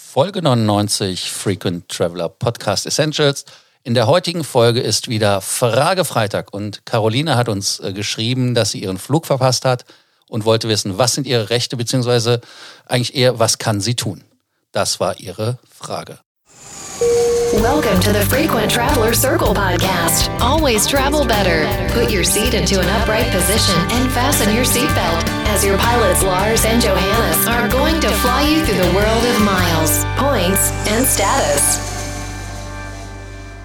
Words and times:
Folge 0.00 0.40
99 0.42 1.30
Frequent 1.30 1.88
Traveler 1.88 2.28
Podcast 2.28 2.86
Essentials. 2.86 3.44
In 3.82 3.94
der 3.94 4.06
heutigen 4.06 4.44
Folge 4.44 4.80
ist 4.80 5.08
wieder 5.08 5.40
Fragefreitag 5.40 6.54
und 6.54 6.86
Caroline 6.86 7.36
hat 7.36 7.48
uns 7.48 7.80
äh, 7.80 7.92
geschrieben, 7.92 8.54
dass 8.54 8.70
sie 8.70 8.82
ihren 8.82 8.96
Flug 8.96 9.26
verpasst 9.26 9.64
hat 9.64 9.84
und 10.28 10.44
wollte 10.44 10.68
wissen, 10.68 10.98
was 10.98 11.14
sind 11.14 11.26
ihre 11.26 11.50
Rechte, 11.50 11.76
beziehungsweise 11.76 12.40
eigentlich 12.86 13.16
eher, 13.16 13.38
was 13.38 13.58
kann 13.58 13.80
sie 13.80 13.96
tun? 13.96 14.22
Das 14.72 15.00
war 15.00 15.18
ihre 15.18 15.58
Frage. 15.68 16.20
Welcome 17.60 17.98
to 18.02 18.12
the 18.12 18.24
Frequent 18.26 18.70
Traveler 18.70 19.12
Circle 19.12 19.52
podcast. 19.52 20.30
Always 20.40 20.86
travel 20.86 21.26
better. 21.26 21.66
Put 21.92 22.08
your 22.08 22.22
seat 22.22 22.54
into 22.54 22.78
an 22.78 22.88
upright 22.88 23.26
position 23.32 23.74
and 23.90 24.12
fasten 24.12 24.54
your 24.54 24.64
seatbelt 24.64 25.28
as 25.48 25.64
your 25.64 25.76
pilots 25.76 26.22
Lars 26.22 26.64
and 26.64 26.80
Johannes 26.80 27.48
are 27.48 27.68
going 27.68 28.00
to 28.00 28.08
fly 28.22 28.42
you 28.42 28.64
through 28.64 28.78
the 28.78 28.94
world 28.94 29.24
of 29.24 29.40
miles, 29.42 30.04
points 30.16 30.70
and 30.86 31.04
status. 31.04 31.80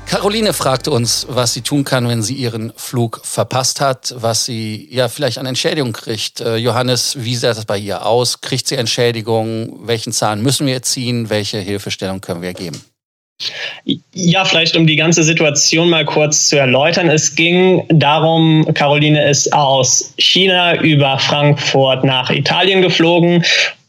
Caroline 0.08 0.54
fragte 0.54 0.90
uns, 0.90 1.28
was 1.30 1.54
sie 1.54 1.62
tun 1.62 1.84
kann, 1.84 2.08
wenn 2.08 2.24
sie 2.24 2.34
ihren 2.34 2.74
Flug 2.76 3.22
verpasst 3.24 3.80
hat, 3.80 4.16
was 4.18 4.46
sie 4.46 4.88
ja 4.90 5.08
vielleicht 5.08 5.38
an 5.38 5.46
Entschädigung 5.46 5.94
kriegt. 5.94 6.42
Äh, 6.42 6.56
Johannes, 6.56 7.18
wie 7.20 7.36
sieht 7.36 7.44
das 7.44 7.66
bei 7.66 7.78
ihr 7.78 8.04
aus? 8.04 8.42
Kriegt 8.42 8.68
sie 8.68 8.76
Entschädigung? 8.76 9.86
Welchen 9.88 10.14
Zahn 10.14 10.42
müssen 10.42 10.66
wir 10.66 10.82
ziehen? 10.82 11.30
Welche 11.30 11.60
Hilfestellung 11.60 12.22
können 12.22 12.42
wir 12.42 12.56
geben? 12.56 12.82
Ja, 14.14 14.46
vielleicht 14.46 14.78
um 14.78 14.88
die 14.88 14.96
ganze 14.96 15.24
Situation 15.24 15.90
mal 15.90 16.06
kurz 16.06 16.48
zu 16.48 16.58
erläutern. 16.58 17.10
Es 17.10 17.36
ging 17.36 17.84
darum, 17.90 18.66
Caroline 18.74 19.30
ist 19.30 19.52
aus 19.52 20.14
China 20.18 20.82
über 20.82 21.20
Frankfurt 21.20 22.06
nach 22.06 22.30
Italien 22.30 22.82
geflogen 22.82 23.44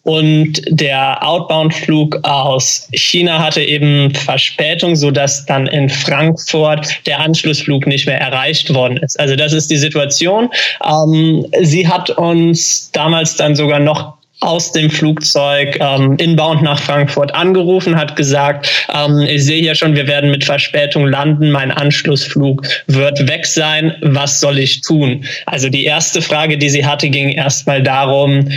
und 0.04 0.60
der 0.68 1.26
Outbound-Flug 1.26 2.18
aus 2.24 2.88
China 2.92 3.42
hatte 3.42 3.62
eben 3.62 4.14
Verspätung, 4.14 4.96
sodass 4.96 5.46
dann 5.46 5.66
in 5.66 5.88
Frankfurt 5.88 7.06
der 7.06 7.20
Anschlussflug 7.20 7.86
nicht 7.86 8.06
mehr 8.06 8.20
erreicht 8.20 8.74
worden 8.74 8.98
ist. 8.98 9.18
Also 9.18 9.34
das 9.34 9.54
ist 9.54 9.70
die 9.70 9.78
Situation. 9.78 10.50
Ähm, 10.84 11.46
sie 11.62 11.88
hat 11.88 12.10
uns 12.10 12.90
damals 12.92 13.36
dann 13.36 13.56
sogar 13.56 13.80
noch 13.80 14.18
aus 14.44 14.72
dem 14.72 14.90
Flugzeug 14.90 15.78
ähm, 15.80 16.16
inbound 16.18 16.62
nach 16.62 16.78
Frankfurt 16.78 17.34
angerufen, 17.34 17.96
hat 17.96 18.14
gesagt, 18.16 18.68
ähm, 18.92 19.20
ich 19.22 19.44
sehe 19.44 19.60
hier 19.60 19.74
schon, 19.74 19.96
wir 19.96 20.06
werden 20.06 20.30
mit 20.30 20.44
Verspätung 20.44 21.06
landen, 21.06 21.50
mein 21.50 21.70
Anschlussflug 21.70 22.62
wird 22.86 23.26
weg 23.26 23.46
sein, 23.46 23.96
was 24.02 24.40
soll 24.40 24.58
ich 24.58 24.82
tun? 24.82 25.24
Also 25.46 25.68
die 25.68 25.84
erste 25.84 26.22
Frage, 26.22 26.58
die 26.58 26.68
sie 26.68 26.86
hatte, 26.86 27.08
ging 27.08 27.30
erstmal 27.30 27.82
darum, 27.82 28.48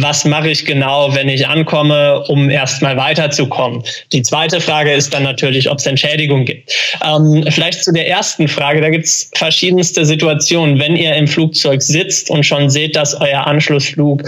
was 0.00 0.24
mache 0.24 0.48
ich 0.48 0.64
genau, 0.64 1.14
wenn 1.14 1.28
ich 1.28 1.46
ankomme, 1.46 2.24
um 2.28 2.48
erstmal 2.48 2.96
weiterzukommen. 2.96 3.82
Die 4.12 4.22
zweite 4.22 4.60
Frage 4.60 4.92
ist 4.92 5.12
dann 5.12 5.22
natürlich, 5.22 5.68
ob 5.68 5.78
es 5.78 5.86
Entschädigung 5.86 6.44
gibt. 6.44 6.72
Ähm, 7.04 7.44
vielleicht 7.50 7.84
zu 7.84 7.92
der 7.92 8.08
ersten 8.08 8.48
Frage, 8.48 8.80
da 8.80 8.88
gibt 8.88 9.04
es 9.04 9.30
verschiedenste 9.34 10.06
Situationen. 10.06 10.78
Wenn 10.78 10.96
ihr 10.96 11.14
im 11.14 11.28
Flugzeug 11.28 11.82
sitzt 11.82 12.30
und 12.30 12.44
schon 12.44 12.70
seht, 12.70 12.96
dass 12.96 13.14
euer 13.14 13.46
Anschlussflug 13.46 14.22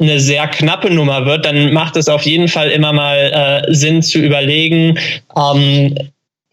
eine 0.00 0.18
sehr 0.18 0.48
knappe 0.48 0.90
Nummer 0.90 1.24
wird, 1.24 1.44
dann 1.44 1.72
macht 1.72 1.96
es 1.96 2.08
auf 2.08 2.22
jeden 2.22 2.48
Fall 2.48 2.70
immer 2.70 2.92
mal 2.92 3.62
äh, 3.68 3.74
Sinn 3.74 4.02
zu 4.02 4.18
überlegen, 4.18 4.98
ähm, 5.36 5.94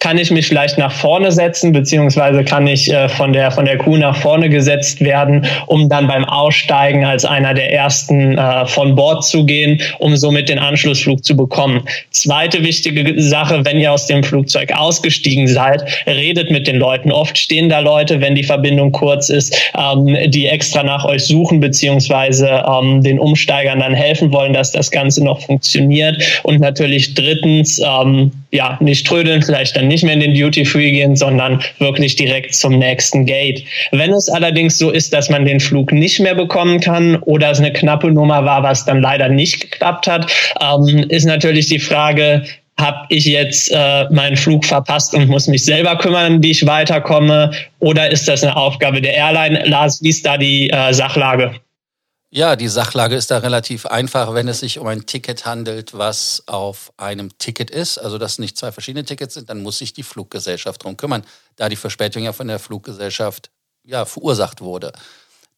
kann 0.02 0.18
ich 0.18 0.32
mich 0.32 0.48
vielleicht 0.48 0.80
nach 0.80 0.92
vorne 0.92 1.32
setzen, 1.32 1.72
beziehungsweise 1.72 2.44
kann 2.44 2.66
ich 2.68 2.92
äh, 2.92 3.08
von 3.08 3.34
der 3.34 3.52
von 3.52 3.66
der 3.66 3.78
Kuh 3.78 3.98
nach 3.98 4.16
vorne 4.16 4.50
gesetzt 4.50 5.00
werden, 5.00 5.46
um 5.68 5.88
dann 5.90 6.08
beim 6.08 6.26
Aussteigen 6.26 7.06
als 7.06 7.24
einer 7.24 7.54
der 7.54 7.72
ersten 7.72 8.38
äh, 8.38 8.66
von 8.66 8.96
Bord 8.96 9.24
zu 9.24 9.46
gehen, 9.46 9.80
um 10.00 10.18
somit 10.18 10.50
den 10.50 10.58
Anschlussflug 10.58 11.24
zu 11.24 11.38
bekommen. 11.38 11.84
Zweite 12.10 12.64
wichtige 12.64 13.22
Sache, 13.22 13.64
wenn 13.64 13.80
ihr 13.80 13.92
aus 13.92 14.08
dem 14.08 14.24
Flugzeug 14.24 14.74
ausgestiegen 14.74 15.48
seid, 15.48 15.84
redet 16.08 16.50
mit 16.50 16.66
den 16.66 16.78
Leuten. 16.78 17.12
Oft 17.12 17.38
stehen 17.38 17.70
da 17.70 17.80
Leute, 17.80 18.20
wenn 18.22 18.34
die 18.34 18.44
Verbindung 18.44 18.92
kurz 18.92 19.30
ist, 19.30 19.56
ähm, 19.78 20.18
die 20.32 20.48
extra 20.48 20.82
nach 20.82 21.06
euch 21.06 21.26
suchen, 21.26 21.60
beziehungsweise 21.60 22.64
ähm, 22.68 23.04
den 23.04 23.20
Umsteigern 23.20 23.80
dann 23.80 23.94
helfen 23.94 24.34
wollen, 24.34 24.54
dass 24.54 24.72
das 24.72 24.90
Ganze 24.90 25.24
noch 25.24 25.42
funktioniert. 25.42 26.42
Und 26.42 26.60
natürlich 26.60 27.14
drittens, 27.14 27.80
ähm, 27.80 28.32
ja, 28.52 28.78
nicht 28.82 29.08
trödeln, 29.08 29.42
vielleicht 29.42 29.76
dann 29.76 29.88
nicht 29.88 30.04
mehr 30.04 30.14
in 30.14 30.20
den 30.20 30.34
Duty 30.34 30.66
Free 30.66 30.92
gehen, 30.92 31.16
sondern 31.16 31.62
wirklich 31.80 32.16
direkt 32.16 32.54
zum 32.54 32.78
nächsten 32.78 33.26
Gate. 33.26 33.64
Wenn 33.92 34.12
es 34.12 34.30
allerdings 34.30 34.78
so 34.78 34.92
ist, 34.92 35.14
dass 35.14 35.30
man 35.30 35.46
den 35.46 35.60
Flug 35.60 35.92
nicht 35.92 36.20
mehr 36.20 36.36
bekommen 36.36 36.80
kann 36.80 37.16
oder 37.24 37.52
es 37.52 37.60
eine 37.60 37.72
knappe 37.72 38.12
Nummer 38.12 38.44
war, 38.46 38.62
was 38.64 38.86
dann 38.86 39.02
leider 39.02 39.30
nicht 39.30 39.62
geklappt 39.62 40.08
hat, 40.08 40.32
ähm, 40.62 41.06
ist 41.10 41.26
natürlich 41.26 41.68
die 41.68 41.80
Frage, 41.80 42.44
habe 42.80 43.06
ich 43.10 43.26
jetzt 43.26 43.72
äh, 43.72 44.06
meinen 44.10 44.36
Flug 44.36 44.66
verpasst 44.66 45.14
und 45.14 45.28
muss 45.30 45.48
mich 45.48 45.64
selber 45.64 45.98
kümmern, 45.98 46.42
wie 46.42 46.52
ich 46.52 46.66
weiterkomme? 46.66 47.52
Oder 47.80 48.12
ist 48.12 48.28
das 48.28 48.44
eine 48.44 48.56
Aufgabe 48.56 49.02
der 49.02 49.14
Airline? 49.14 49.64
Lars, 49.66 50.02
wie 50.02 50.10
ist 50.10 50.26
da 50.26 50.38
die 50.38 50.70
äh, 50.70 50.94
Sachlage? 50.94 51.54
Ja, 52.34 52.56
die 52.56 52.70
Sachlage 52.70 53.18
ist 53.18 53.30
da 53.30 53.40
relativ 53.40 53.86
einfach, 53.86 54.34
wenn 54.34 54.48
es 54.48 54.62
sich 54.62 54.80
um 54.80 54.88
ein 54.88 55.06
Ticket 55.06 55.46
handelt, 55.46 55.98
was 55.98 56.44
auf 56.46 56.94
einem 56.96 57.38
Ticket 57.40 57.70
ist, 57.70 57.98
also 57.98 58.18
dass 58.18 58.40
nicht 58.40 58.58
zwei 58.58 58.72
verschiedene 58.72 59.04
Tickets 59.04 59.34
sind, 59.34 59.50
dann 59.50 59.62
muss 59.62 59.80
sich 59.80 59.92
die 59.92 60.04
Fluggesellschaft 60.04 60.82
darum 60.82 60.96
kümmern, 60.96 61.26
da 61.58 61.68
die 61.68 61.76
Verspätung 61.76 62.24
ja 62.24 62.32
von 62.32 62.48
der 62.48 62.60
Fluggesellschaft 62.60 63.50
ja, 63.84 64.06
verursacht 64.06 64.62
wurde. 64.62 64.94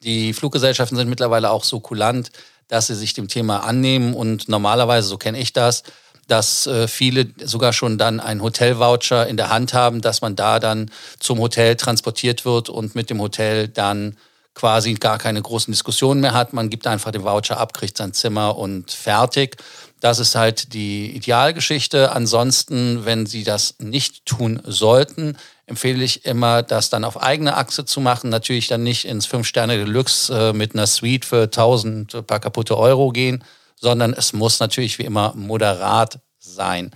Die 0.02 0.34
Fluggesellschaften 0.34 0.98
sind 0.98 1.10
mittlerweile 1.10 1.52
auch 1.52 1.64
so 1.64 1.80
kulant, 1.80 2.32
dass 2.70 2.88
sie 2.88 2.96
sich 2.96 3.14
dem 3.14 3.28
Thema 3.28 3.60
annehmen 3.60 4.16
und 4.16 4.50
normalerweise, 4.50 5.08
so 5.08 5.20
kenne 5.20 5.38
ich 5.38 5.54
das, 5.54 5.84
dass 6.28 6.66
äh, 6.66 6.88
viele 6.88 7.28
sogar 7.44 7.74
schon 7.74 8.00
dann 8.00 8.20
einen 8.20 8.42
Hotelvoucher 8.42 9.28
in 9.28 9.38
der 9.38 9.50
Hand 9.50 9.76
haben, 9.76 10.02
dass 10.02 10.22
man 10.22 10.36
da 10.36 10.60
dann 10.60 10.90
zum 11.20 11.38
Hotel 11.38 11.76
transportiert 11.76 12.46
wird 12.46 12.70
und 12.70 12.96
mit 12.96 13.12
dem 13.12 13.22
Hotel 13.22 13.68
dann 13.68 14.18
quasi 14.56 14.94
gar 14.94 15.18
keine 15.18 15.42
großen 15.42 15.72
Diskussionen 15.72 16.22
mehr 16.22 16.34
hat. 16.34 16.54
Man 16.54 16.70
gibt 16.70 16.88
einfach 16.88 17.12
den 17.12 17.24
Voucher 17.24 17.58
ab, 17.58 17.74
kriegt 17.74 17.98
sein 17.98 18.14
Zimmer 18.14 18.58
und 18.58 18.92
fertig. 18.92 19.58
Das 20.00 20.20
ist 20.20 20.36
halt 20.36 20.74
die 20.74 21.16
Idealgeschichte. 21.16 22.12
Ansonsten, 22.12 23.06
wenn 23.06 23.26
Sie 23.26 23.44
das 23.44 23.76
nicht 23.80 24.26
tun 24.26 24.62
sollten, 24.66 25.38
empfehle 25.66 26.04
ich 26.04 26.26
immer, 26.26 26.62
das 26.62 26.90
dann 26.90 27.06
auf 27.06 27.22
eigene 27.22 27.56
Achse 27.56 27.86
zu 27.86 28.02
machen. 28.02 28.30
Natürlich 28.30 28.68
dann 28.68 28.84
nicht 28.84 29.06
ins 29.06 29.26
Fünf-Sterne-Deluxe 29.26 30.50
äh, 30.50 30.54
mit 30.54 30.76
einer 30.76 30.88
Suite 30.88 31.26
für 31.26 31.44
1000 31.44 32.28
paar 32.28 32.40
kaputte 32.40 32.78
Euro 32.78 33.12
gehen, 33.12 33.44
sondern 33.80 34.14
es 34.14 34.34
muss 34.34 34.60
natürlich 34.60 35.00
wie 35.00 35.04
immer 35.04 35.34
moderat 35.36 36.20
sein. 36.38 36.92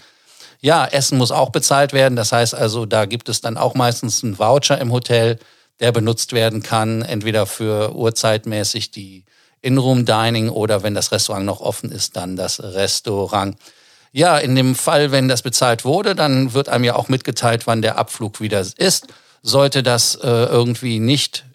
Ja, 0.60 0.86
Essen 0.86 1.18
muss 1.18 1.32
auch 1.32 1.52
bezahlt 1.52 1.94
werden. 1.94 2.16
Das 2.16 2.32
heißt 2.32 2.56
also, 2.56 2.86
da 2.86 3.06
gibt 3.06 3.30
es 3.30 3.42
dann 3.42 3.58
auch 3.58 3.74
meistens 3.74 4.24
einen 4.24 4.38
Voucher 4.38 4.80
im 4.80 4.92
Hotel 4.92 5.40
der 5.80 5.92
benutzt 5.92 6.34
werden 6.34 6.64
kann, 6.64 7.02
entweder 7.02 7.46
für 7.46 7.96
uhrzeitmäßig 7.96 8.92
die 8.92 9.24
In-Room-Dining 9.62 10.50
oder 10.50 10.84
wenn 10.84 10.96
das 10.96 11.12
Restaurant 11.12 11.46
noch 11.46 11.62
offen 11.62 11.92
ist, 11.92 12.16
dann 12.16 12.36
das 12.36 12.62
Restaurant. 12.62 13.58
Ja, 14.12 14.38
in 14.38 14.56
dem 14.56 14.76
Fall, 14.76 15.12
wenn 15.12 15.28
das 15.28 15.42
bezahlt 15.42 15.86
wurde, 15.86 16.16
dann 16.16 16.54
wird 16.54 16.70
einem 16.70 16.84
ja 16.84 16.96
auch 16.96 17.10
mitgeteilt, 17.10 17.68
wann 17.68 17.82
der 17.82 17.98
Abflug 17.98 18.40
wieder 18.42 18.66
ist. 18.78 19.08
Sollte 19.44 19.84
das 19.84 20.16
äh, 20.16 20.28
irgendwie 20.28 21.00
nicht 21.00 21.46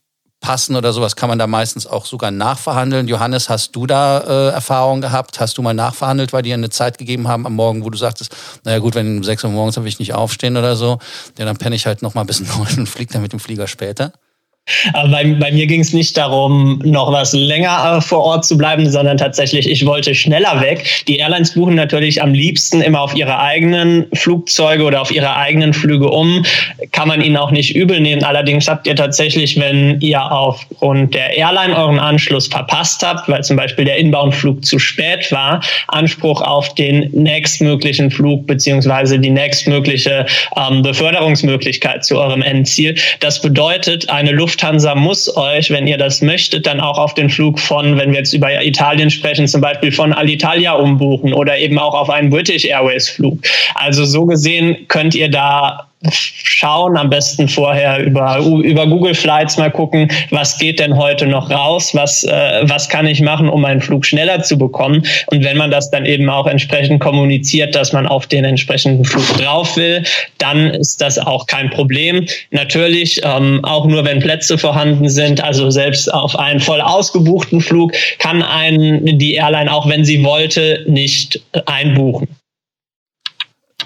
passen 0.43 0.77
oder 0.77 0.93
sowas, 0.93 1.17
kann 1.17 1.31
man 1.31 1.39
da 1.39 1.47
meistens 1.47 1.87
auch 1.87 2.05
sogar 2.05 2.31
nachverhandeln. 2.31 3.09
Johannes, 3.09 3.49
hast 3.49 3.75
du 3.75 3.87
da 3.87 4.19
äh, 4.19 4.53
Erfahrung 4.53 5.01
gehabt? 5.01 5.41
Hast 5.41 5.57
du 5.57 5.63
mal 5.63 5.73
nachverhandelt, 5.73 6.35
weil 6.35 6.43
die 6.43 6.53
eine 6.53 6.69
Zeit 6.69 6.99
gegeben 6.99 7.29
haben 7.29 7.47
am 7.47 7.55
Morgen, 7.55 7.83
wo 7.85 7.89
du 7.89 7.97
sagtest, 7.97 8.37
naja 8.65 8.79
gut, 8.81 8.95
wenn 8.95 9.19
um 9.19 9.25
6 9.25 9.45
Uhr 9.45 9.51
morgens 9.51 9.77
will 9.79 9.87
ich 9.87 9.99
nicht 9.99 10.13
aufstehen 10.13 10.59
oder 10.59 10.77
so, 10.77 10.99
ja, 11.39 11.47
dann 11.47 11.57
penne 11.57 11.77
ich 11.77 11.87
halt 11.87 12.03
noch 12.03 12.13
mal 12.13 12.25
bis 12.25 12.41
neun 12.57 12.81
und 12.81 12.89
fliege 12.89 13.13
dann 13.15 13.23
mit 13.23 13.33
dem 13.33 13.41
Flieger 13.41 13.67
später? 13.67 14.13
Aber 14.93 15.09
bei, 15.09 15.25
bei 15.25 15.51
mir 15.51 15.67
ging 15.67 15.81
es 15.81 15.93
nicht 15.93 16.17
darum, 16.17 16.81
noch 16.85 17.11
was 17.11 17.33
länger 17.33 17.97
äh, 17.97 18.01
vor 18.01 18.21
Ort 18.21 18.45
zu 18.45 18.57
bleiben, 18.57 18.89
sondern 18.89 19.17
tatsächlich, 19.17 19.69
ich 19.69 19.85
wollte 19.87 20.15
schneller 20.15 20.61
weg. 20.61 21.05
Die 21.09 21.17
Airlines 21.17 21.55
buchen 21.55 21.75
natürlich 21.75 22.23
am 22.23 22.33
liebsten 22.33 22.81
immer 22.81 23.01
auf 23.01 23.15
ihre 23.15 23.41
eigenen 23.41 24.07
Flugzeuge 24.15 24.85
oder 24.85 25.01
auf 25.03 25.11
ihre 25.11 25.35
eigenen 25.37 25.73
Flüge 25.73 26.09
um. 26.09 26.45
Kann 26.93 27.09
man 27.09 27.21
ihnen 27.23 27.37
auch 27.37 27.51
nicht 27.51 27.75
übel 27.75 28.01
nehmen. 28.01 28.23
Allerdings 28.23 28.69
habt 28.69 28.87
ihr 28.87 28.95
tatsächlich, 28.95 29.59
wenn 29.59 30.01
ihr 30.01 30.23
aufgrund 30.31 31.15
der 31.15 31.37
Airline 31.37 31.77
euren 31.77 31.99
Anschluss 31.99 32.47
verpasst 32.47 33.05
habt, 33.05 33.29
weil 33.29 33.43
zum 33.43 33.57
Beispiel 33.57 33.85
der 33.85 33.97
Inbound-Flug 33.97 34.65
zu 34.65 34.79
spät 34.79 35.33
war, 35.33 35.61
Anspruch 35.89 36.41
auf 36.41 36.75
den 36.77 37.11
nächstmöglichen 37.13 38.13
Flug 38.13 38.47
beziehungsweise 38.47 39.19
die 39.19 39.31
nächstmögliche 39.31 40.27
ähm, 40.57 40.83
Beförderungsmöglichkeit 40.83 42.05
zu 42.05 42.19
eurem 42.19 42.43
Endziel. 42.43 42.95
Das 43.19 43.43
bedeutet, 43.43 44.09
eine 44.09 44.31
Luft 44.31 44.52
Lufthansa 44.53 44.95
muss 44.95 45.35
euch, 45.35 45.71
wenn 45.71 45.87
ihr 45.87 45.97
das 45.97 46.21
möchtet, 46.21 46.67
dann 46.67 46.79
auch 46.79 46.99
auf 46.99 47.15
den 47.15 47.31
Flug 47.31 47.59
von, 47.59 47.97
wenn 47.97 48.11
wir 48.11 48.19
jetzt 48.19 48.35
über 48.35 48.63
Italien 48.63 49.09
sprechen, 49.09 49.49
zum 49.49 49.63
Beispiel 49.63 49.91
von 49.91 50.13
Alitalia 50.13 50.73
umbuchen 50.73 51.33
oder 51.33 51.57
eben 51.57 51.79
auch 51.79 51.95
auf 51.95 52.11
einen 52.11 52.29
British 52.29 52.67
Airways 52.67 53.09
Flug. 53.09 53.39
Also 53.75 54.05
so 54.05 54.27
gesehen 54.27 54.77
könnt 54.89 55.15
ihr 55.15 55.31
da 55.31 55.89
schauen, 56.11 56.97
am 56.97 57.11
besten 57.11 57.49
vorher 57.49 58.03
über, 58.03 58.39
über 58.39 58.87
Google 58.87 59.15
Flights 59.15 59.57
mal 59.57 59.71
gucken, 59.71 60.09
was 60.31 60.59
geht 60.59 60.81
denn 60.81 60.97
heute 60.97 61.27
noch 61.27 61.51
raus, 61.51 61.91
was, 61.95 62.25
äh, 62.25 62.61
was 62.63 62.89
kann 62.89 63.07
ich 63.07 63.21
machen, 63.21 63.49
um 63.49 63.63
meinen 63.63 63.81
Flug 63.81 64.05
schneller 64.05 64.43
zu 64.43 64.59
bekommen. 64.59 65.05
Und 65.27 65.45
wenn 65.45 65.57
man 65.57 65.71
das 65.71 65.91
dann 65.91 66.07
eben 66.07 66.29
auch 66.29 66.47
entsprechend 66.47 67.01
kommuniziert, 67.01 67.75
dass 67.75 67.93
man 67.93 68.07
auf 68.07 68.27
den 68.27 68.45
entsprechenden 68.45 69.05
Flug 69.05 69.27
drauf 69.39 69.77
will, 69.77 70.05
dann 70.39 70.71
ist 70.71 71.01
das 71.01 71.19
auch 71.19 71.47
kein 71.47 71.71
Problem. 71.71 72.27
Natürlich 72.51 73.21
ähm, 73.25 73.61
auch 73.65 73.87
nur, 73.87 74.05
wenn 74.05 74.21
Plätze 74.21 74.59
vorhanden 74.59 75.09
sind, 75.09 75.43
also 75.43 75.71
selbst 75.71 76.13
auf 76.13 76.39
einen 76.39 76.61
voll 76.61 76.81
ausgebuchten 76.81 77.61
Flug 77.61 77.93
kann 78.19 78.43
einen 78.43 79.19
die 79.19 79.35
Airline, 79.35 79.73
auch 79.73 79.89
wenn 79.89 80.05
sie 80.05 80.23
wollte, 80.25 80.85
nicht 80.87 81.41
einbuchen. 81.67 82.29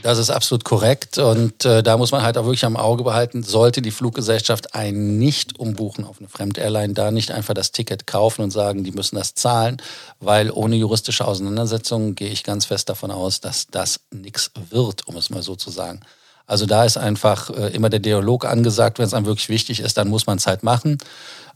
Das 0.07 0.19
ist 0.19 0.31
absolut 0.31 0.63
korrekt 0.63 1.19
und 1.19 1.65
äh, 1.65 1.83
da 1.83 1.97
muss 1.97 2.13
man 2.13 2.23
halt 2.23 2.39
auch 2.39 2.45
wirklich 2.45 2.65
am 2.65 2.77
Auge 2.77 3.03
behalten, 3.03 3.43
sollte 3.43 3.83
die 3.83 3.91
Fluggesellschaft 3.91 4.73
einen 4.73 5.19
nicht 5.19 5.59
umbuchen 5.59 6.05
auf 6.05 6.21
eine 6.21 6.29
Fremd-Airline, 6.29 6.95
da 6.95 7.11
nicht 7.11 7.33
einfach 7.33 7.55
das 7.55 7.73
Ticket 7.73 8.07
kaufen 8.07 8.43
und 8.43 8.53
sagen, 8.53 8.85
die 8.85 8.93
müssen 8.93 9.17
das 9.17 9.35
zahlen, 9.35 9.79
weil 10.21 10.53
ohne 10.53 10.77
juristische 10.77 11.27
Auseinandersetzungen 11.27 12.15
gehe 12.15 12.29
ich 12.29 12.45
ganz 12.45 12.67
fest 12.67 12.89
davon 12.89 13.11
aus, 13.11 13.41
dass 13.41 13.67
das 13.67 13.99
nichts 14.13 14.53
wird, 14.71 15.09
um 15.09 15.17
es 15.17 15.29
mal 15.29 15.43
so 15.43 15.57
zu 15.57 15.71
sagen. 15.73 15.99
Also 16.47 16.67
da 16.67 16.85
ist 16.85 16.99
einfach 16.99 17.51
äh, 17.51 17.75
immer 17.75 17.91
der 17.91 17.99
Dialog 17.99 18.45
angesagt, 18.45 19.01
wenn 19.01 19.07
es 19.07 19.13
einem 19.13 19.27
wirklich 19.27 19.49
wichtig 19.49 19.81
ist, 19.81 19.97
dann 19.97 20.07
muss 20.07 20.29
man 20.29 20.39
es 20.39 20.47
halt 20.47 20.63
machen. 20.63 20.99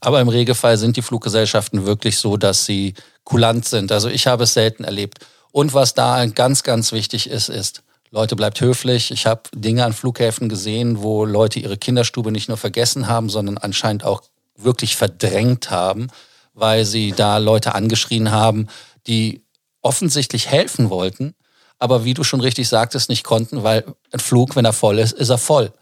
Aber 0.01 0.21
im 0.21 0.29
Regelfall 0.29 0.77
sind 0.77 0.97
die 0.97 1.03
Fluggesellschaften 1.03 1.87
wirklich 1.87 2.19
so, 2.19 2.37
dass 2.37 2.65
sie 2.65 2.95
kulant 3.23 3.65
sind. 3.65 3.93
Also 3.93 4.09
ich 4.09 4.27
habe 4.27 4.43
es 4.43 4.55
selten 4.55 4.83
erlebt. 4.83 5.25
Und 5.53 5.73
was 5.73 5.95
da 5.95 6.27
ganz, 6.27 6.65
ganz 6.65 6.91
wichtig 6.91 7.31
ist, 7.31 7.49
ist, 7.49 7.85
Leute, 8.13 8.35
bleibt 8.35 8.61
höflich. 8.61 9.13
Ich 9.13 9.27
habe 9.27 9.43
Dinge 9.55 9.85
an 9.85 9.93
Flughäfen 9.93 10.49
gesehen, 10.49 11.01
wo 11.01 11.25
Leute 11.25 11.61
ihre 11.61 11.79
Kinderstube 11.79 12.33
nicht 12.33 12.49
nur 12.49 12.57
vergessen 12.57 13.07
haben, 13.07 13.31
sondern 13.31 13.57
anscheinend 13.57 14.05
auch 14.05 14.23
wirklich 14.57 14.97
verdrängt 14.97 15.71
haben, 15.71 16.09
weil 16.53 16.85
sie 16.85 17.13
da 17.13 17.39
Leute 17.39 17.75
angeschrien 17.75 18.33
haben, 18.33 18.67
die 19.07 19.45
offensichtlich 19.81 20.49
helfen 20.49 20.91
wollten, 20.91 21.35
aber 21.79 22.05
wie 22.05 22.15
du 22.15 22.25
schon 22.25 22.41
richtig 22.41 22.69
sagtest, 22.69 23.09
nicht 23.09 23.25
konnten, 23.25 23.63
weil 23.63 23.85
ein 24.13 24.21
Flug, 24.21 24.57
wenn 24.57 24.65
er 24.65 24.73
voll 24.73 24.99
ist, 24.99 25.13
ist 25.13 25.31
er 25.31 25.39
voll. 25.39 25.73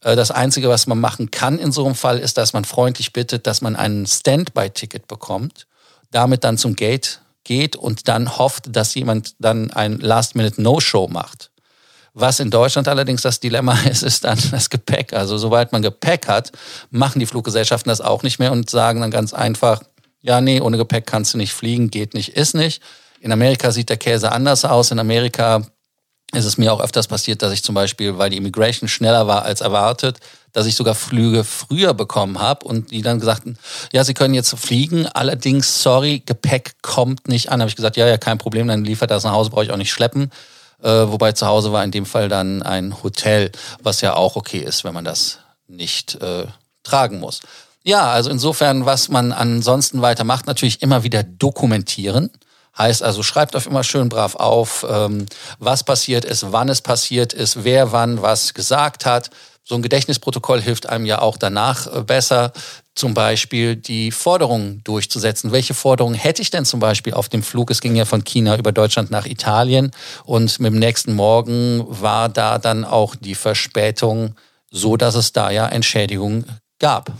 Äh, 0.00 0.16
das 0.16 0.30
Einzige, 0.30 0.68
was 0.68 0.86
man 0.86 0.98
machen 0.98 1.30
kann 1.30 1.58
in 1.58 1.70
so 1.70 1.84
einem 1.84 1.94
Fall, 1.94 2.18
ist, 2.18 2.38
dass 2.38 2.54
man 2.54 2.64
freundlich 2.64 3.12
bittet, 3.12 3.46
dass 3.46 3.60
man 3.60 3.76
ein 3.76 4.06
Standby-Ticket 4.06 5.06
bekommt, 5.06 5.66
damit 6.10 6.44
dann 6.44 6.58
zum 6.58 6.76
Gate 6.76 7.20
geht 7.44 7.76
und 7.76 8.08
dann 8.08 8.38
hofft, 8.38 8.74
dass 8.74 8.94
jemand 8.94 9.34
dann 9.38 9.70
ein 9.70 9.98
Last-Minute-No-Show 9.98 11.08
macht. 11.08 11.50
Was 12.14 12.38
in 12.38 12.50
Deutschland 12.50 12.86
allerdings 12.86 13.22
das 13.22 13.40
Dilemma 13.40 13.76
ist, 13.90 14.02
ist 14.02 14.24
dann 14.24 14.38
das 14.50 14.70
Gepäck. 14.70 15.12
Also 15.12 15.36
sobald 15.36 15.72
man 15.72 15.82
Gepäck 15.82 16.28
hat, 16.28 16.52
machen 16.90 17.18
die 17.18 17.26
Fluggesellschaften 17.26 17.90
das 17.90 18.00
auch 18.00 18.22
nicht 18.22 18.38
mehr 18.38 18.52
und 18.52 18.70
sagen 18.70 19.00
dann 19.00 19.10
ganz 19.10 19.34
einfach, 19.34 19.82
ja, 20.22 20.40
nee, 20.40 20.60
ohne 20.60 20.78
Gepäck 20.78 21.06
kannst 21.06 21.34
du 21.34 21.38
nicht 21.38 21.52
fliegen, 21.52 21.90
geht 21.90 22.14
nicht, 22.14 22.30
ist 22.30 22.54
nicht. 22.54 22.80
In 23.20 23.32
Amerika 23.32 23.72
sieht 23.72 23.88
der 23.88 23.96
Käse 23.96 24.32
anders 24.32 24.64
aus. 24.64 24.90
In 24.90 24.98
Amerika 24.98 25.62
ist 26.32 26.44
es 26.44 26.56
mir 26.56 26.72
auch 26.72 26.80
öfters 26.80 27.08
passiert, 27.08 27.42
dass 27.42 27.52
ich 27.52 27.62
zum 27.62 27.74
Beispiel, 27.74 28.16
weil 28.16 28.30
die 28.30 28.36
Immigration 28.36 28.88
schneller 28.88 29.26
war 29.26 29.42
als 29.44 29.60
erwartet, 29.60 30.18
dass 30.52 30.66
ich 30.66 30.76
sogar 30.76 30.94
Flüge 30.94 31.42
früher 31.44 31.94
bekommen 31.94 32.38
habe 32.38 32.66
und 32.66 32.90
die 32.90 33.02
dann 33.02 33.18
gesagt 33.18 33.42
ja, 33.92 34.04
Sie 34.04 34.14
können 34.14 34.34
jetzt 34.34 34.56
fliegen, 34.56 35.06
allerdings, 35.06 35.82
sorry, 35.82 36.22
Gepäck 36.24 36.74
kommt 36.80 37.28
nicht 37.28 37.50
an. 37.50 37.60
Habe 37.60 37.68
ich 37.68 37.76
gesagt, 37.76 37.96
ja, 37.96 38.06
ja, 38.06 38.18
kein 38.18 38.38
Problem, 38.38 38.68
dann 38.68 38.84
liefert 38.84 39.10
das 39.10 39.24
nach 39.24 39.32
Hause, 39.32 39.50
brauche 39.50 39.64
ich 39.64 39.72
auch 39.72 39.76
nicht 39.76 39.92
schleppen. 39.92 40.30
Äh, 40.82 40.88
wobei 40.88 41.32
zu 41.32 41.46
Hause 41.46 41.72
war 41.72 41.84
in 41.84 41.90
dem 41.90 42.06
Fall 42.06 42.28
dann 42.28 42.62
ein 42.62 43.02
Hotel, 43.02 43.50
was 43.82 44.00
ja 44.00 44.14
auch 44.14 44.36
okay 44.36 44.58
ist, 44.58 44.84
wenn 44.84 44.94
man 44.94 45.04
das 45.04 45.38
nicht 45.66 46.20
äh, 46.20 46.46
tragen 46.82 47.20
muss. 47.20 47.40
Ja, 47.82 48.10
also 48.10 48.30
insofern, 48.30 48.86
was 48.86 49.08
man 49.08 49.32
ansonsten 49.32 50.00
weitermacht, 50.00 50.46
natürlich 50.46 50.80
immer 50.82 51.02
wieder 51.02 51.22
dokumentieren. 51.22 52.30
Heißt 52.76 53.02
also, 53.02 53.22
schreibt 53.22 53.54
auf 53.54 53.66
immer 53.66 53.84
schön 53.84 54.08
brav 54.08 54.34
auf, 54.34 54.84
ähm, 54.88 55.26
was 55.58 55.84
passiert 55.84 56.24
ist, 56.24 56.50
wann 56.50 56.68
es 56.68 56.80
passiert 56.80 57.32
ist, 57.32 57.62
wer 57.62 57.92
wann 57.92 58.22
was 58.22 58.54
gesagt 58.54 59.06
hat. 59.06 59.30
So 59.62 59.74
ein 59.76 59.82
Gedächtnisprotokoll 59.82 60.60
hilft 60.60 60.88
einem 60.88 61.06
ja 61.06 61.20
auch 61.20 61.36
danach 61.36 61.86
äh, 61.86 62.02
besser, 62.02 62.52
zum 62.94 63.14
Beispiel 63.14 63.76
die 63.76 64.10
Forderungen 64.10 64.82
durchzusetzen. 64.84 65.52
Welche 65.52 65.74
Forderungen 65.74 66.14
hätte 66.14 66.42
ich 66.42 66.50
denn 66.50 66.64
zum 66.64 66.80
Beispiel 66.80 67.14
auf 67.14 67.28
dem 67.28 67.42
Flug? 67.42 67.70
Es 67.70 67.80
ging 67.80 67.96
ja 67.96 68.04
von 68.04 68.24
China 68.24 68.56
über 68.56 68.72
Deutschland 68.72 69.10
nach 69.10 69.26
Italien 69.26 69.90
und 70.24 70.60
mit 70.60 70.72
dem 70.72 70.78
nächsten 70.78 71.14
Morgen 71.14 71.84
war 71.88 72.28
da 72.28 72.58
dann 72.58 72.84
auch 72.84 73.16
die 73.16 73.34
Verspätung 73.34 74.36
so, 74.70 74.96
dass 74.96 75.14
es 75.14 75.32
da 75.32 75.50
ja 75.50 75.66
Entschädigung 75.66 76.44
gab. 76.78 77.12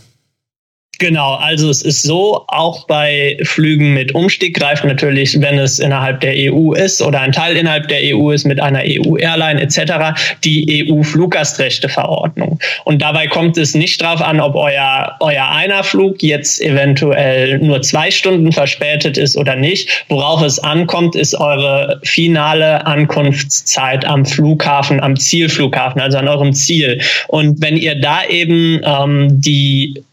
Genau, 0.99 1.33
also 1.35 1.69
es 1.69 1.81
ist 1.81 2.03
so, 2.03 2.45
auch 2.47 2.87
bei 2.87 3.37
Flügen 3.43 3.93
mit 3.93 4.15
Umstieg 4.15 4.57
greift 4.57 4.85
natürlich, 4.85 5.39
wenn 5.41 5.57
es 5.57 5.79
innerhalb 5.79 6.21
der 6.21 6.33
EU 6.35 6.73
ist 6.73 7.01
oder 7.01 7.19
ein 7.21 7.31
Teil 7.31 7.57
innerhalb 7.57 7.87
der 7.87 7.99
EU 8.15 8.31
ist 8.31 8.45
mit 8.45 8.61
einer 8.61 8.81
EU-Airline 8.85 9.61
etc., 9.61 10.17
die 10.43 10.87
EU-Fluggastrechteverordnung. 10.89 12.59
Und 12.85 13.01
dabei 13.01 13.27
kommt 13.27 13.57
es 13.57 13.75
nicht 13.75 14.01
darauf 14.01 14.21
an, 14.21 14.39
ob 14.39 14.55
euer, 14.55 15.15
euer 15.19 15.49
einer 15.49 15.83
Flug 15.83 16.21
jetzt 16.23 16.61
eventuell 16.61 17.59
nur 17.59 17.81
zwei 17.81 18.09
Stunden 18.11 18.51
verspätet 18.51 19.17
ist 19.17 19.35
oder 19.35 19.55
nicht. 19.55 20.05
Worauf 20.07 20.41
es 20.41 20.59
ankommt, 20.59 21.15
ist 21.15 21.35
eure 21.35 21.99
finale 22.03 22.85
Ankunftszeit 22.85 24.05
am 24.05 24.25
Flughafen, 24.25 25.01
am 25.01 25.17
Zielflughafen, 25.17 25.99
also 25.99 26.17
an 26.17 26.27
eurem 26.27 26.53
Ziel. 26.53 27.01
Und 27.27 27.61
wenn 27.61 27.75
ihr 27.75 27.95
da 27.95 28.23
eben 28.25 28.81
ähm, 28.85 29.41
die 29.41 30.03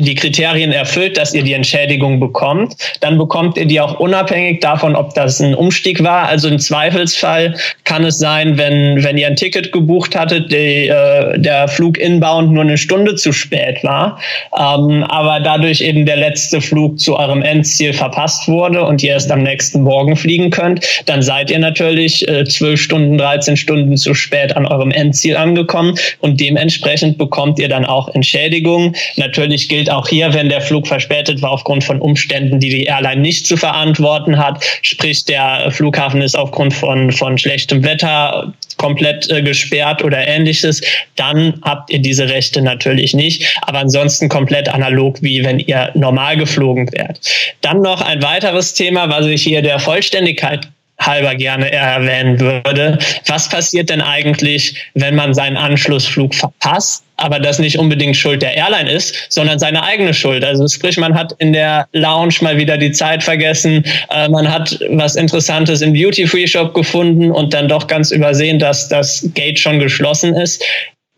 die 0.00 0.14
Kriterien 0.14 0.72
erfüllt, 0.72 1.16
dass 1.16 1.34
ihr 1.34 1.42
die 1.42 1.52
Entschädigung 1.52 2.20
bekommt, 2.20 2.74
dann 3.00 3.18
bekommt 3.18 3.56
ihr 3.56 3.66
die 3.66 3.80
auch 3.80 4.00
unabhängig 4.00 4.60
davon, 4.60 4.96
ob 4.96 5.14
das 5.14 5.40
ein 5.40 5.54
Umstieg 5.54 6.02
war. 6.02 6.28
Also 6.28 6.48
im 6.48 6.58
Zweifelsfall 6.58 7.54
kann 7.84 8.04
es 8.04 8.18
sein, 8.18 8.58
wenn, 8.58 9.02
wenn 9.02 9.18
ihr 9.18 9.26
ein 9.26 9.36
Ticket 9.36 9.72
gebucht 9.72 10.16
hattet, 10.16 10.52
die, 10.52 10.88
äh, 10.88 11.38
der 11.38 11.68
Flug 11.68 11.98
inbound 11.98 12.52
nur 12.52 12.62
eine 12.62 12.78
Stunde 12.78 13.14
zu 13.14 13.32
spät 13.32 13.82
war, 13.82 14.18
ähm, 14.56 15.04
aber 15.04 15.40
dadurch 15.40 15.80
eben 15.80 16.06
der 16.06 16.16
letzte 16.16 16.60
Flug 16.60 16.98
zu 16.98 17.16
eurem 17.16 17.42
Endziel 17.42 17.92
verpasst 17.92 18.48
wurde 18.48 18.84
und 18.84 19.02
ihr 19.02 19.10
erst 19.10 19.30
am 19.30 19.42
nächsten 19.42 19.82
Morgen 19.82 20.16
fliegen 20.16 20.50
könnt, 20.50 20.86
dann 21.06 21.22
seid 21.22 21.50
ihr 21.50 21.58
natürlich 21.58 22.26
äh, 22.28 22.44
12 22.44 22.80
Stunden, 22.80 23.18
13 23.18 23.56
Stunden 23.56 23.96
zu 23.96 24.14
spät 24.14 24.56
an 24.56 24.66
eurem 24.66 24.90
Endziel 24.90 25.36
angekommen 25.36 25.94
und 26.20 26.40
dementsprechend 26.40 27.18
bekommt 27.18 27.58
ihr 27.58 27.68
dann 27.68 27.84
auch 27.84 28.08
Entschädigung. 28.14 28.94
Natürlich 29.16 29.43
Natürlich 29.44 29.68
gilt 29.68 29.90
auch 29.90 30.08
hier, 30.08 30.32
wenn 30.32 30.48
der 30.48 30.62
Flug 30.62 30.86
verspätet 30.86 31.42
war 31.42 31.50
aufgrund 31.50 31.84
von 31.84 32.00
Umständen, 32.00 32.60
die 32.60 32.70
die 32.70 32.84
Airline 32.84 33.20
nicht 33.20 33.46
zu 33.46 33.58
verantworten 33.58 34.38
hat, 34.38 34.64
sprich 34.80 35.26
der 35.26 35.70
Flughafen 35.70 36.22
ist 36.22 36.34
aufgrund 36.34 36.72
von, 36.72 37.12
von 37.12 37.36
schlechtem 37.36 37.84
Wetter 37.84 38.54
komplett 38.78 39.30
äh, 39.30 39.42
gesperrt 39.42 40.02
oder 40.02 40.26
ähnliches, 40.26 40.80
dann 41.16 41.60
habt 41.60 41.90
ihr 41.90 41.98
diese 41.98 42.26
Rechte 42.26 42.62
natürlich 42.62 43.12
nicht. 43.12 43.54
Aber 43.62 43.80
ansonsten 43.80 44.30
komplett 44.30 44.66
analog, 44.70 45.20
wie 45.20 45.44
wenn 45.44 45.58
ihr 45.58 45.90
normal 45.92 46.38
geflogen 46.38 46.90
wärt. 46.92 47.20
Dann 47.60 47.82
noch 47.82 48.00
ein 48.00 48.22
weiteres 48.22 48.72
Thema, 48.72 49.10
was 49.10 49.26
ich 49.26 49.42
hier 49.42 49.60
der 49.60 49.78
Vollständigkeit 49.78 50.68
halber 51.06 51.34
gerne 51.34 51.70
erwähnen 51.70 52.40
würde. 52.40 52.98
Was 53.26 53.48
passiert 53.48 53.90
denn 53.90 54.00
eigentlich, 54.00 54.76
wenn 54.94 55.14
man 55.14 55.34
seinen 55.34 55.56
Anschlussflug 55.56 56.34
verpasst, 56.34 57.04
aber 57.16 57.38
das 57.38 57.58
nicht 57.58 57.78
unbedingt 57.78 58.16
Schuld 58.16 58.42
der 58.42 58.54
Airline 58.54 58.90
ist, 58.90 59.14
sondern 59.28 59.58
seine 59.58 59.82
eigene 59.82 60.14
Schuld? 60.14 60.44
Also 60.44 60.66
sprich, 60.68 60.96
man 60.96 61.14
hat 61.14 61.32
in 61.38 61.52
der 61.52 61.88
Lounge 61.92 62.34
mal 62.40 62.56
wieder 62.56 62.78
die 62.78 62.92
Zeit 62.92 63.22
vergessen, 63.22 63.84
äh, 64.10 64.28
man 64.28 64.50
hat 64.50 64.78
was 64.90 65.16
Interessantes 65.16 65.80
im 65.80 65.94
Duty-Free-Shop 65.94 66.74
gefunden 66.74 67.30
und 67.30 67.54
dann 67.54 67.68
doch 67.68 67.86
ganz 67.86 68.10
übersehen, 68.10 68.58
dass 68.58 68.88
das 68.88 69.28
Gate 69.34 69.58
schon 69.58 69.78
geschlossen 69.78 70.34
ist. 70.34 70.64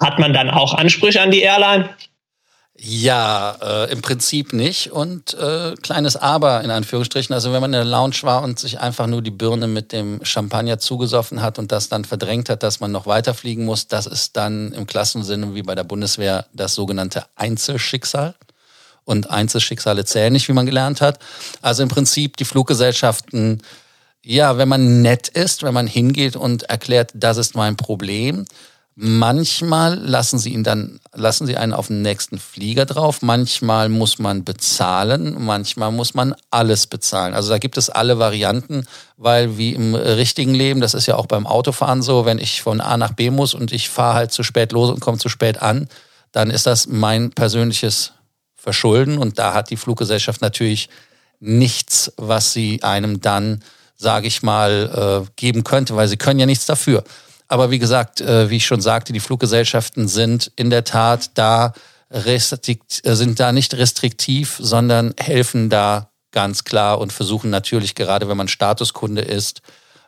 Hat 0.02 0.18
man 0.18 0.34
dann 0.34 0.50
auch 0.50 0.74
Ansprüche 0.74 1.20
an 1.20 1.30
die 1.30 1.40
Airline? 1.40 1.88
Ja, 2.78 3.56
äh, 3.62 3.92
im 3.92 4.02
Prinzip 4.02 4.52
nicht. 4.52 4.92
Und 4.92 5.34
äh, 5.34 5.74
kleines 5.80 6.16
Aber 6.16 6.62
in 6.62 6.70
Anführungsstrichen. 6.70 7.34
Also 7.34 7.52
wenn 7.52 7.60
man 7.60 7.72
in 7.72 7.80
der 7.80 7.84
Lounge 7.84 8.18
war 8.22 8.42
und 8.42 8.58
sich 8.58 8.80
einfach 8.80 9.06
nur 9.06 9.22
die 9.22 9.30
Birne 9.30 9.66
mit 9.66 9.92
dem 9.92 10.22
Champagner 10.24 10.78
zugesoffen 10.78 11.40
hat 11.40 11.58
und 11.58 11.72
das 11.72 11.88
dann 11.88 12.04
verdrängt 12.04 12.50
hat, 12.50 12.62
dass 12.62 12.80
man 12.80 12.92
noch 12.92 13.06
weiterfliegen 13.06 13.64
muss, 13.64 13.88
das 13.88 14.06
ist 14.06 14.36
dann 14.36 14.72
im 14.72 14.86
Klassensinne 14.86 15.54
wie 15.54 15.62
bei 15.62 15.74
der 15.74 15.84
Bundeswehr 15.84 16.46
das 16.52 16.74
sogenannte 16.74 17.24
Einzelschicksal. 17.34 18.34
Und 19.04 19.30
Einzelschicksale 19.30 20.04
zählen 20.04 20.32
nicht, 20.32 20.48
wie 20.48 20.52
man 20.52 20.66
gelernt 20.66 21.00
hat. 21.00 21.20
Also 21.62 21.82
im 21.82 21.88
Prinzip 21.88 22.36
die 22.36 22.44
Fluggesellschaften, 22.44 23.62
ja, 24.22 24.58
wenn 24.58 24.68
man 24.68 25.00
nett 25.00 25.28
ist, 25.28 25.62
wenn 25.62 25.72
man 25.72 25.86
hingeht 25.86 26.34
und 26.34 26.64
erklärt, 26.64 27.12
das 27.14 27.36
ist 27.36 27.54
mein 27.54 27.76
Problem, 27.76 28.44
Manchmal 28.98 29.98
lassen 29.98 30.38
sie 30.38 30.54
ihn 30.54 30.64
dann, 30.64 31.00
lassen 31.12 31.46
sie 31.46 31.58
einen 31.58 31.74
auf 31.74 31.88
den 31.88 32.00
nächsten 32.00 32.38
Flieger 32.38 32.86
drauf. 32.86 33.20
Manchmal 33.20 33.90
muss 33.90 34.18
man 34.18 34.42
bezahlen. 34.42 35.36
Manchmal 35.44 35.92
muss 35.92 36.14
man 36.14 36.34
alles 36.50 36.86
bezahlen. 36.86 37.34
Also 37.34 37.50
da 37.50 37.58
gibt 37.58 37.76
es 37.76 37.90
alle 37.90 38.18
Varianten, 38.18 38.86
weil 39.18 39.58
wie 39.58 39.74
im 39.74 39.94
richtigen 39.94 40.54
Leben, 40.54 40.80
das 40.80 40.94
ist 40.94 41.04
ja 41.04 41.16
auch 41.16 41.26
beim 41.26 41.46
Autofahren 41.46 42.00
so, 42.00 42.24
wenn 42.24 42.38
ich 42.38 42.62
von 42.62 42.80
A 42.80 42.96
nach 42.96 43.12
B 43.12 43.28
muss 43.28 43.52
und 43.52 43.70
ich 43.70 43.90
fahre 43.90 44.14
halt 44.14 44.32
zu 44.32 44.42
spät 44.42 44.72
los 44.72 44.88
und 44.88 45.00
komme 45.00 45.18
zu 45.18 45.28
spät 45.28 45.60
an, 45.60 45.88
dann 46.32 46.50
ist 46.50 46.64
das 46.64 46.86
mein 46.86 47.32
persönliches 47.32 48.12
Verschulden 48.54 49.18
und 49.18 49.38
da 49.38 49.52
hat 49.52 49.68
die 49.68 49.76
Fluggesellschaft 49.76 50.40
natürlich 50.40 50.88
nichts, 51.38 52.14
was 52.16 52.54
sie 52.54 52.82
einem 52.82 53.20
dann, 53.20 53.62
sage 53.94 54.26
ich 54.26 54.42
mal, 54.42 55.26
äh, 55.26 55.30
geben 55.36 55.64
könnte, 55.64 55.96
weil 55.96 56.08
sie 56.08 56.16
können 56.16 56.40
ja 56.40 56.46
nichts 56.46 56.64
dafür. 56.64 57.04
Aber 57.48 57.70
wie 57.70 57.78
gesagt, 57.78 58.20
äh, 58.20 58.50
wie 58.50 58.56
ich 58.56 58.66
schon 58.66 58.80
sagte, 58.80 59.12
die 59.12 59.20
Fluggesellschaften 59.20 60.08
sind 60.08 60.50
in 60.56 60.70
der 60.70 60.84
Tat 60.84 61.30
da, 61.34 61.72
restrikt, 62.10 63.06
äh, 63.06 63.14
sind 63.14 63.40
da 63.40 63.52
nicht 63.52 63.74
restriktiv, 63.74 64.56
sondern 64.60 65.14
helfen 65.18 65.70
da 65.70 66.10
ganz 66.32 66.64
klar 66.64 66.98
und 66.98 67.12
versuchen 67.12 67.50
natürlich, 67.50 67.94
gerade 67.94 68.28
wenn 68.28 68.36
man 68.36 68.48
Statuskunde 68.48 69.22
ist, 69.22 69.62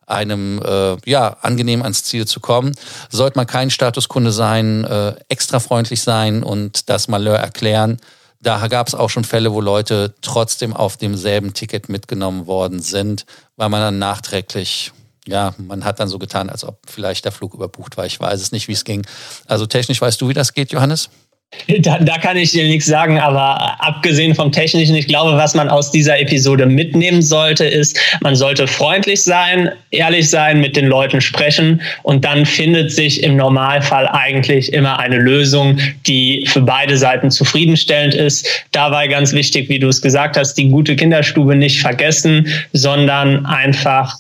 einem 0.07 0.61
äh, 0.63 0.97
ja 1.05 1.37
angenehm 1.43 1.83
ans 1.83 2.05
Ziel 2.05 2.27
zu 2.27 2.41
kommen. 2.41 2.75
Sollte 3.11 3.39
man 3.39 3.47
kein 3.47 3.71
Statuskunde 3.71 4.33
sein, 4.33 4.85
äh, 4.85 5.15
extra 5.29 5.61
freundlich 5.61 6.03
sein 6.03 6.43
und 6.43 6.89
das 6.89 7.09
Malheur 7.09 7.37
erklären. 7.37 7.99
Da 8.41 8.69
gab 8.69 8.89
es 8.89 8.95
auch 8.95 9.11
schon 9.11 9.25
Fälle, 9.25 9.53
wo 9.53 9.61
Leute 9.61 10.15
trotzdem 10.23 10.75
auf 10.75 10.97
demselben 10.97 11.55
Ticket 11.55 11.89
mitgenommen 11.89 12.47
worden 12.47 12.81
sind, 12.81 13.27
weil 13.57 13.69
man 13.69 13.81
dann 13.81 13.99
nachträglich 13.99 14.93
ja, 15.29 15.55
man 15.59 15.85
hat 15.85 16.01
dann 16.01 16.09
so 16.09 16.19
getan, 16.19 16.49
als 16.51 16.65
ob 16.65 16.79
vielleicht 16.89 17.25
der 17.25 17.33
Flug 17.33 17.55
überbucht 17.55 17.97
war. 17.97 18.07
Ich 18.07 18.19
weiß 18.19 18.41
es 18.41 18.53
nicht, 18.53 18.69
wie 18.69 18.73
es 18.73 18.85
ging. 18.85 19.07
Also 19.47 19.67
technisch 19.67 20.01
weißt 20.01 20.21
du, 20.21 20.29
wie 20.29 20.35
das 20.35 20.55
geht, 20.55 20.73
Johannes? 20.73 21.11
Da, 21.81 21.99
da, 21.99 22.19
kann 22.19 22.37
ich 22.37 22.53
dir 22.53 22.65
nichts 22.65 22.87
sagen, 22.87 23.19
aber 23.19 23.83
abgesehen 23.83 24.35
vom 24.35 24.53
Technischen, 24.53 24.95
ich 24.95 25.07
glaube, 25.07 25.37
was 25.39 25.55
man 25.55 25.69
aus 25.69 25.91
dieser 25.91 26.19
Episode 26.19 26.67
mitnehmen 26.67 27.23
sollte, 27.23 27.65
ist, 27.65 27.99
man 28.21 28.37
sollte 28.37 28.67
freundlich 28.67 29.23
sein, 29.23 29.71
ehrlich 29.91 30.29
sein, 30.29 30.61
mit 30.61 30.77
den 30.77 30.87
Leuten 30.87 31.21
sprechen 31.21 31.81
und 32.03 32.25
dann 32.25 32.45
findet 32.45 32.93
sich 32.93 33.23
im 33.23 33.37
Normalfall 33.37 34.09
eigentlich 34.09 34.73
immer 34.73 34.99
eine 34.99 35.17
Lösung, 35.17 35.79
die 36.07 36.45
für 36.47 36.61
beide 36.61 36.99
Seiten 36.99 37.31
zufriedenstellend 37.31 38.15
ist. 38.15 38.47
Dabei 38.73 39.09
ganz 39.09 39.33
wichtig, 39.33 39.69
wie 39.69 39.79
du 39.79 39.89
es 39.89 40.03
gesagt 40.03 40.37
hast, 40.37 40.55
die 40.55 40.69
gute 40.69 40.97
Kinderstube 40.97 41.57
nicht 41.57 41.81
vergessen, 41.81 42.47
sondern 42.73 43.47
einfach 43.47 44.17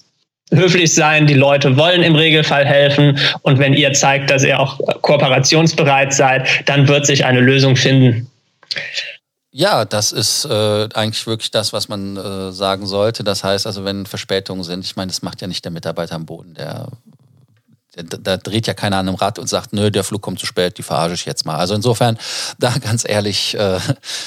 höflich 0.53 0.95
sein, 0.95 1.27
die 1.27 1.35
Leute 1.35 1.77
wollen 1.77 2.03
im 2.03 2.15
Regelfall 2.15 2.65
helfen 2.65 3.19
und 3.43 3.59
wenn 3.59 3.75
ihr 3.75 3.93
zeigt, 3.93 4.31
dass 4.31 4.45
ihr 4.45 4.59
auch 4.59 4.79
kooperationsbereit 5.03 6.13
seid, 6.13 6.49
dann 6.67 6.89
wird 6.89 7.07
sich 7.07 7.25
eine 7.25 7.41
Lösung 7.41 7.77
finden. 7.77 8.31
Ja, 9.51 9.85
das 9.85 10.13
ist 10.13 10.45
äh, 10.45 10.89
eigentlich 10.95 11.27
wirklich 11.27 11.51
das, 11.51 11.73
was 11.73 11.89
man 11.89 12.17
äh, 12.17 12.53
sagen 12.53 12.87
sollte. 12.87 13.25
Das 13.25 13.43
heißt 13.43 13.67
also, 13.67 13.85
wenn 13.85 14.07
Verspätungen 14.07 14.63
sind, 14.63 14.85
ich 14.85 14.95
meine, 14.95 15.09
das 15.09 15.23
macht 15.23 15.41
ja 15.41 15.49
nicht 15.49 15.65
der 15.65 15.73
Mitarbeiter 15.73 16.15
am 16.15 16.27
Boden, 16.27 16.55
der 16.55 16.89
da 18.03 18.37
dreht 18.37 18.67
ja 18.67 18.75
keiner 18.75 18.99
an 18.99 19.09
einem 19.09 19.17
Rad 19.17 19.39
und 19.39 19.49
sagt, 19.49 19.73
nö, 19.73 19.91
der 19.91 20.05
Flug 20.05 20.23
kommt 20.23 20.39
zu 20.39 20.47
spät, 20.47 20.79
die 20.79 20.83
verarsche 20.83 21.15
ich 21.15 21.25
jetzt 21.25 21.47
mal. 21.47 21.57
Also 21.57 21.75
insofern, 21.75 22.19
da 22.59 22.77
ganz 22.79 23.05
ehrlich, 23.09 23.57
äh, 23.59 23.79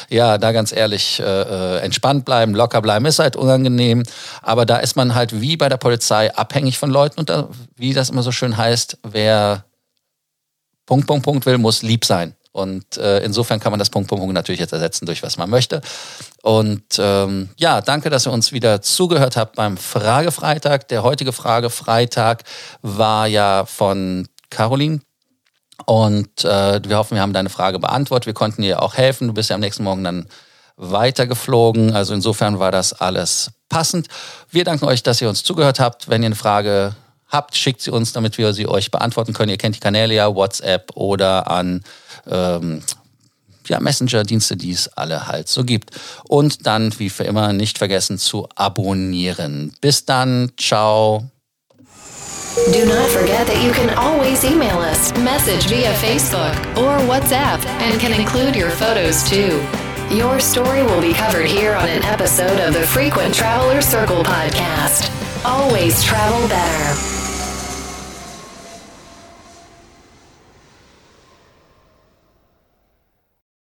ja, 0.09 0.37
da 0.37 0.51
ganz 0.51 0.71
ehrlich 0.71 1.19
äh, 1.19 1.23
äh, 1.23 1.79
entspannt 1.79 2.25
bleiben, 2.25 2.53
locker 2.53 2.81
bleiben, 2.81 3.05
ist 3.05 3.19
halt 3.19 3.35
unangenehm. 3.35 4.03
Aber 4.41 4.65
da 4.65 4.77
ist 4.77 4.95
man 4.95 5.15
halt 5.15 5.41
wie 5.41 5.57
bei 5.57 5.69
der 5.69 5.77
Polizei 5.77 6.33
abhängig 6.35 6.77
von 6.77 6.89
Leuten 6.89 7.19
und 7.19 7.29
da, 7.29 7.49
wie 7.75 7.93
das 7.93 8.09
immer 8.09 8.23
so 8.23 8.31
schön 8.31 8.57
heißt, 8.57 8.97
wer 9.03 9.65
Punkt, 10.85 11.07
Punkt, 11.07 11.23
Punkt 11.23 11.45
will, 11.45 11.57
muss 11.57 11.83
lieb 11.83 12.05
sein. 12.05 12.35
Und 12.51 12.97
äh, 12.97 13.19
insofern 13.19 13.59
kann 13.59 13.71
man 13.71 13.79
das 13.79 13.89
Punkt, 13.89 14.09
Punkt, 14.09 14.21
Punkt 14.21 14.33
natürlich 14.33 14.59
jetzt 14.59 14.73
ersetzen 14.73 15.05
durch 15.05 15.23
was 15.23 15.37
man 15.37 15.49
möchte. 15.49 15.81
Und 16.41 16.83
ähm, 16.99 17.49
ja, 17.57 17.81
danke, 17.81 18.09
dass 18.09 18.27
ihr 18.27 18.33
uns 18.33 18.51
wieder 18.51 18.81
zugehört 18.81 19.37
habt 19.37 19.55
beim 19.55 19.77
Fragefreitag. 19.77 20.87
Der 20.89 21.03
heutige 21.03 21.31
Fragefreitag 21.31 22.43
war 22.81 23.27
ja 23.27 23.65
von 23.65 24.27
Caroline. 24.49 24.99
Und 25.85 26.43
äh, 26.43 26.81
wir 26.85 26.97
hoffen, 26.97 27.15
wir 27.15 27.21
haben 27.21 27.33
deine 27.33 27.49
Frage 27.49 27.79
beantwortet. 27.79 28.27
Wir 28.27 28.33
konnten 28.33 28.61
dir 28.61 28.81
auch 28.81 28.95
helfen. 28.95 29.27
Du 29.27 29.33
bist 29.33 29.49
ja 29.49 29.55
am 29.55 29.61
nächsten 29.61 29.83
Morgen 29.83 30.03
dann 30.03 30.27
weitergeflogen. 30.75 31.95
Also 31.95 32.13
insofern 32.13 32.59
war 32.59 32.71
das 32.71 32.93
alles 32.93 33.51
passend. 33.69 34.07
Wir 34.49 34.65
danken 34.65 34.85
euch, 34.85 35.03
dass 35.03 35.21
ihr 35.21 35.29
uns 35.29 35.43
zugehört 35.43 35.79
habt. 35.79 36.09
Wenn 36.09 36.21
ihr 36.21 36.27
eine 36.27 36.35
Frage 36.35 36.95
habt, 37.31 37.55
schickt 37.55 37.81
sie 37.81 37.91
uns, 37.91 38.13
damit 38.13 38.37
wir 38.37 38.53
sie 38.53 38.67
euch 38.67 38.91
beantworten 38.91 39.33
können. 39.33 39.49
Ihr 39.49 39.57
kennt 39.57 39.75
die 39.75 39.79
Kanäle 39.79 40.13
ja, 40.13 40.35
WhatsApp 40.35 40.91
oder 40.95 41.49
an 41.49 41.83
ähm, 42.29 42.81
ja, 43.67 43.79
Messenger-Dienste, 43.79 44.57
die 44.57 44.71
es 44.71 44.87
alle 44.89 45.27
halt 45.27 45.47
so 45.47 45.63
gibt. 45.63 45.91
Und 46.27 46.67
dann, 46.67 46.97
wie 46.99 47.09
für 47.09 47.23
immer, 47.23 47.53
nicht 47.53 47.77
vergessen 47.77 48.17
zu 48.17 48.47
abonnieren. 48.55 49.73
Bis 49.81 50.05
dann, 50.05 50.51
ciao. 50.57 51.25
Do 52.73 52.85
not 52.85 53.09
forget 53.09 53.47
that 53.47 53.63
you 53.63 53.71
can 53.71 53.89
always 53.97 54.43
email 54.43 54.77
us, 54.79 55.13
message 55.13 55.67
via 55.67 55.93
Facebook 55.93 56.53
or 56.77 56.99
WhatsApp, 57.07 57.65
and 57.79 57.97
can 57.99 58.11
include 58.11 58.57
your 58.57 58.69
photos 58.69 59.23
too. 59.23 59.61
Your 60.13 60.41
story 60.41 60.83
will 60.83 60.99
be 60.99 61.13
covered 61.13 61.47
here 61.47 61.75
on 61.75 61.87
an 61.87 62.03
episode 62.03 62.59
of 62.59 62.73
the 62.73 62.85
Frequent 62.85 63.33
Traveler 63.33 63.81
Circle 63.81 64.23
podcast. 64.25 65.09
Always 65.45 66.03
travel 66.03 66.45
better. 66.49 67.20